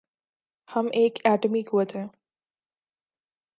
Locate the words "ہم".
0.69-0.85